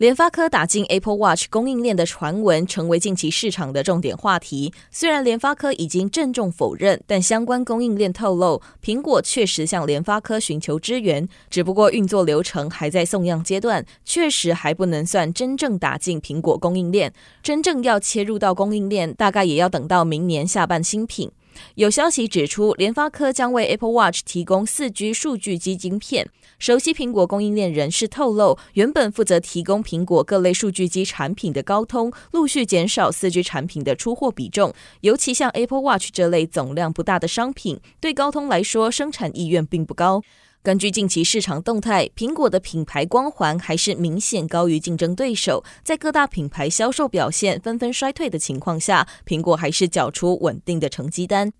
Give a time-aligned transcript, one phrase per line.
[0.00, 4.72] 联发科打进 Apple Watch 供应链的传闻成为近期市场的重点话题。
[4.90, 17.12] 虽然联发科已经郑重否认，但相关供应链透露，苹果确实向联发科寻求支援，只不过运作流程还在送样阶段，确实还不能算真正打进苹果供应链。
[17.42, 21.30] 真正要切入到供应链，大概也要等到明年下半新品。
[21.74, 26.28] 有消息指出，联发科将为 Apple Watch 提供 4G 数据机晶片。
[26.58, 34.74] 熟悉苹果供应链人士透露，原本负责提供苹果各类数据机产品的高通，陆续减少 4G 产品的出货比重。
[35.00, 40.22] 尤其像 Apple Watch 这类总量不大的商品，对高通来说，生产意愿并不高。
[40.62, 45.64] 根据近期市场动态，苹果的品牌光环还是明显高于竞争对手。
[45.82, 51.50] 在各大品牌销售表现纷纷衰退的情况下，苹果还是缴出稳定的成绩单。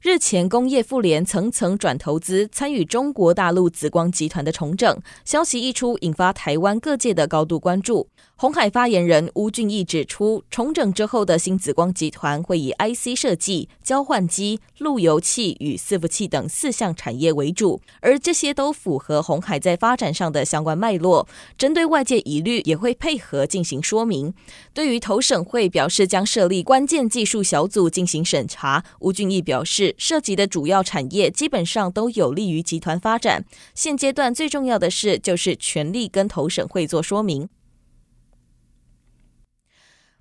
[0.00, 8.08] 日前，工业妇联层层转投资参与中国大陆紫光集团的重整，消息一出，引发台湾各界的高度关注。
[8.36, 21.26] 红海发言人吴俊义指出，重整之后的新紫光集团会以 IC 设计、交换机、路由器与伺服器等四项产业为主，而这些都符合红海在发展上的相关脉络。
[21.58, 24.32] 针对外界疑虑，也会配合进行说明。
[24.72, 33.44] 对于投审会表示将设立关键技术小组进行审查，吴俊义表示，涉及的主要产业基本上都有利于集团发展。
[33.74, 37.48] 现阶段最重要的事就是全力跟投审会做说明。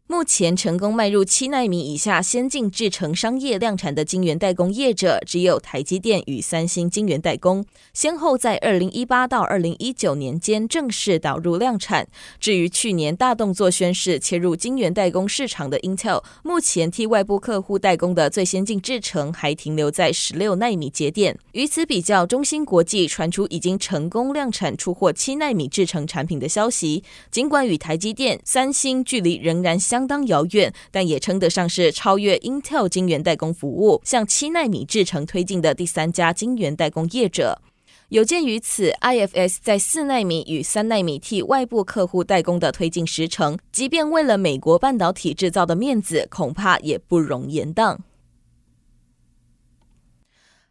[0.10, 12.08] 目前成功迈入七纳米以下先进制程商业量产的晶圆代工业者，只有台积电与三星晶圆代工，先后在二零一八到二零一九年间正式导入量产。
[12.40, 21.38] 至于去年大动作宣示切入晶圆代工市场的 Intel，目前替外部客户代工的最先进制程还停留在十六纳米节点。
[21.52, 29.97] 与此比较，中芯国际传出已经成功量产出货七纳米制程产品的消息，尽管与台积电、三星距离仍然相。
[29.98, 37.60] 相当遥远，但也称得上是超越 Intel 晶圆代工服务向七纳米制程推进的第三家晶圆代工业者。
[38.10, 48.00] 有鉴于此，IFS 在四纳米与三纳米替外部客户代工的推进时程，即便为了美国半导体制造的面子，恐怕也不容言当。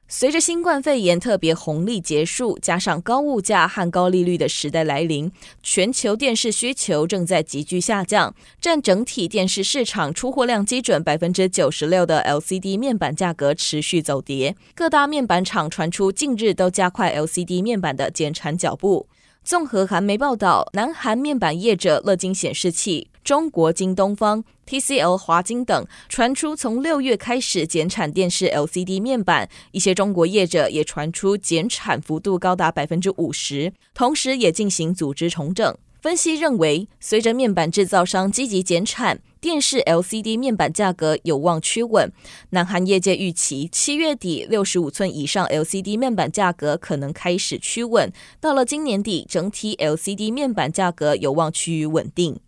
[0.08, 5.32] 随着新冠肺炎特别红利结束，加上高物价和高利率的时代来临，
[5.64, 8.32] 全球电视需求正在急剧下降。
[8.60, 19.08] 占整体电视市场出货量基准百分之九十六的 LCD 面板价格持续走跌，各大面板厂传出近日都加快 LCD 面板的减产脚步。
[19.42, 23.08] 综合韩媒报道，南韩面板业者乐金显示器。
[23.26, 35.76] 中国京东方、TCL 华晶等传出从六月开始减产电视 LCD 面板，一些中国业者也传出减产幅度高达百分之五十，同时也进行组织重整。
[36.00, 42.12] 分析认为，随着面板制造商积极减产，电视 LCD 面板价格有望趋稳。
[42.50, 52.38] 南韩业界预期，七月底六十五寸以上 LCD 面板价格可能开始趋稳，到了今年底，整体 LCD 面板价格有望趋于稳定。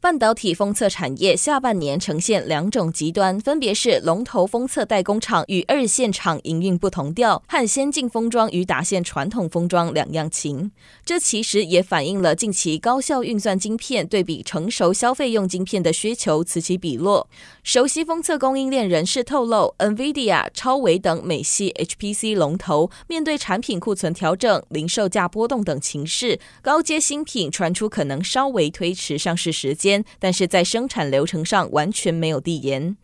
[0.00, 10.72] 半导体封测产业下半年呈现两种极端，分别是龙头封测代工厂与二线厂营运不同调，和先进封装与打线传统封装两样情。
[11.04, 17.28] 这其实也反映了近期高效运算晶片对比成熟消费用晶片的需求此起彼落。
[17.62, 29.89] 熟悉封测供应链人士透露，NVIDIA、超微等美系 HPC 龙头面对产品库存调整、零售价波动等情势，高阶新品传出可能稍微推迟上市时间。
[30.18, 32.96] 但是在生产流程上完全没有递延，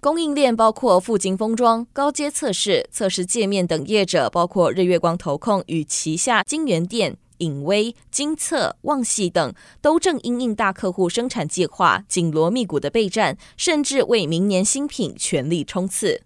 [0.00, 16.22] 供应链包括富晶封装、高阶测试、测试界面等业者，包括日月光投控与旗下晶圆店、影威、精测、旺系等，都正因应大客户生产计划，紧锣密鼓的备战，甚至为明年新品全力冲刺。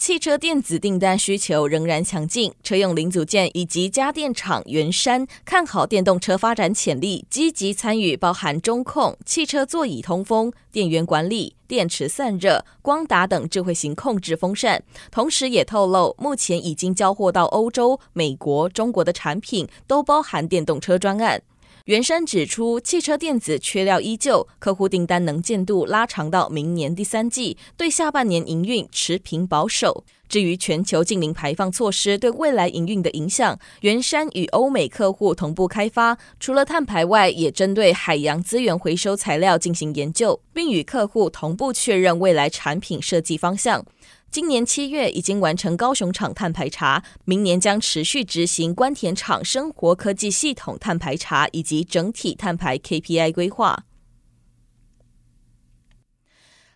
[0.00, 14.82] 汽车电子订单需求仍然强劲，车用零组件以及家电厂元山看好电动车发展潜力，积极参与包含中控、汽车座椅通风、电源管理、电池散热、光达等智慧型控制风扇。
[15.10, 21.42] 同时也透露，目前已经交货到欧洲、美国、中国的产品都包含电动车专案。
[21.90, 30.04] 元山指出，汽车电子缺料依旧，客户订单能见度拉长到明年第三季，对下半年营运持平保守。
[30.28, 43.84] 至于全球净零排放措施对未来营运的影响，元山与欧美客户同步开发，除了碳排外，也针对海洋资源回收材料进行研究，并与客户同步确认未来产品设计方向。
[44.30, 53.86] 今年七月已经完成高雄厂碳排查，明年将持续执行关田厂生活科技系统碳排查以及整体碳排 KPI 规划。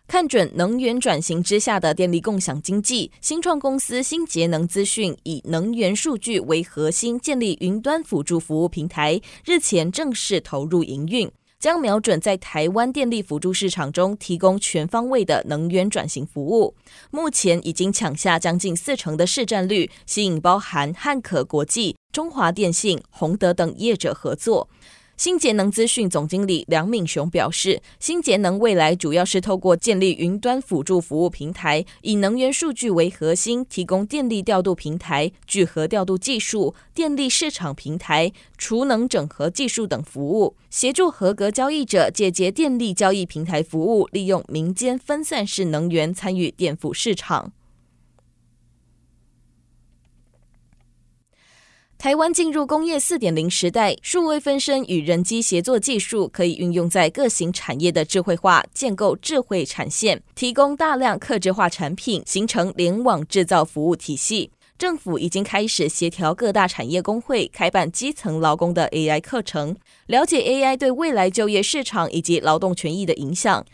[0.05, 11.31] 看准能源转型之下的电力共享经济，新创公司新节能资讯以能源数据为核心，建立云端辅助服务平台，日前正式投入营运。
[11.65, 16.75] 将瞄准在台湾电力辅助市场中提供全方位的能源转型服务，
[17.09, 24.69] 目前已经抢下将近四成的市占率，吸引包含汉可国际、中华电信、宏德等业者合作。
[25.17, 47.53] 新节能资讯总经理梁敏雄表示，新节能未来主要是透过建立云端辅助服务平台，以能源数据为核心，提供电力调度平台、聚合调度技术、电力市场平台、储能整合技术等服务，协助合格交易者借接电力交易平台服务，利用民间分散式能源参与电辅市场。
[51.97, 64.51] 台湾进入工业四点零时代，数位分身与人机协作技术可以运用在各型产业的智慧化，建构智慧产线，提供大量客制化产品，形成联网制造服务体系。
[64.77, 69.75] 政府已经开始协调各大产业工会，开办基层劳工的 AI 课程，
[70.07, 73.65] 了解 AI 对未来就业市场以及劳动权益的影响。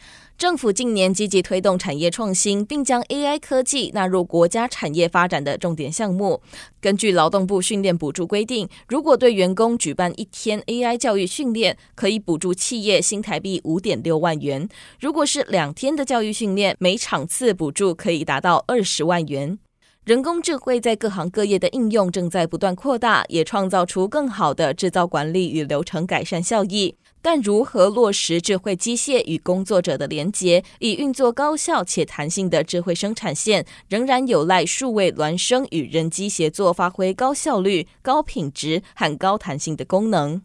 [0.41, 6.41] 政府近年积极推动产业创新，并将 AI 科技纳入国家产业发展的重点项目。
[6.79, 14.67] 根据劳动部训练补助规定，如果对员工举办一天 AI 教育训练，可以补助企业新台币五点六万元；
[14.99, 19.59] 如果是两天的教育训练，每场次补助可以达到二十万元。
[20.03, 26.95] 人工智慧在各行各业的应用正在不断扩大，也创造出更好的制造管理与流程改善效益。
[27.21, 40.41] 但如何落实智慧机械与工作者的连结，以运作高效且弹性的智慧生产线，仍然有赖数位孪生与人机协作，发挥高效率、高品质和高弹性的功能。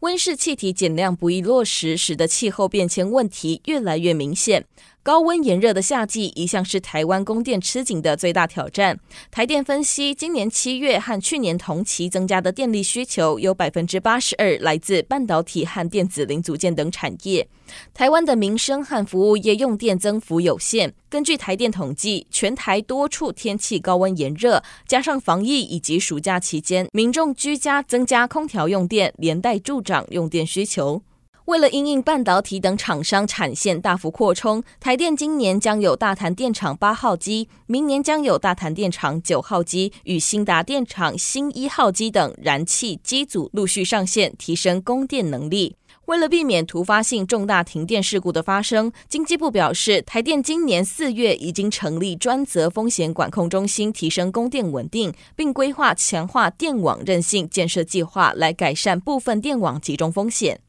[0.00, 4.66] 温室气体减量不易落实，使得气候变迁问题越来越明显。
[5.04, 8.98] 高温炎热的夏季一向是台湾供电吃紧的最大挑战。
[9.30, 17.46] 台电分析，今年七月和去年同期增加的电力需求有百分之八十二来自半导体和电子零组件等产业。
[17.92, 20.94] 台湾的民生和服务业用电增幅有限。
[21.10, 31.02] 根据台电统计，全台多处天气高温炎热，加上防疫以及暑假期间民众居家增加空调用电，连带助长用电需求。
[31.46, 45.76] 为了因应半导体等厂商产线大幅扩充，台电今年将有大潭电厂八号机，明年将有大潭电厂九号机与兴达电厂新一号机等燃气机组陆续上线，提升供电能力。
[46.06, 60.60] 为了避免突发性重大停电事故的发生，经济部表示，台电今年四月已经成立专责风险管控中心，提升供电稳定，并规划强化电网韧性建设计划，来改善部分电网集中风险。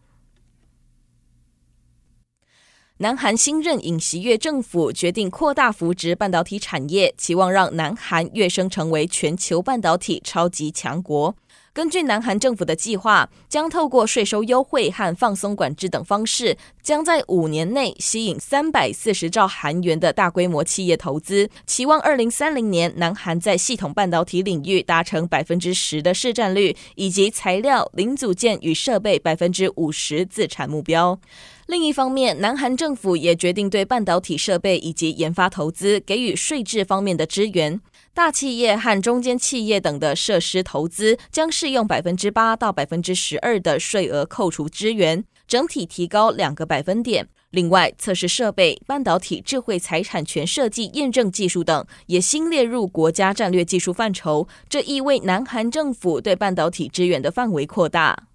[3.00, 11.36] 南韩新任尹锡悦政府决定扩大扶植半导体产业，期望让南韩跃升成为全球半导体超级强国。
[11.75, 31.20] 根据南韩政府的计划，将透过税收优惠和放松管制等方式，将在五年内吸引三百四十兆韩元的大规模企业投资，期望二零三零年南韩在系统半导体领域达成百分之十的市占率，以及材料、零组件与设备百分之五十自产目标。
[31.67, 37.82] 另一方面，南韩政府也决定对半导体设备以及研发投资给予税制方面的支援。
[38.15, 47.27] 大企业和中间企业等的设施投资将适用百分之八到百分之十二的税额扣除支援，整体提高两个百分点。
[47.50, 58.29] 另外，测试设备、半导体智慧财产权设计验证技术等也新列入国家战略技术范畴，这意味南韩政府对半导体支援的范围扩大。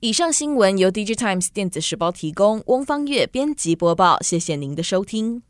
[0.00, 5.42] 以上新闻由 DigiTimes 电子时报提供，翁方月编辑播报，谢谢您的收听。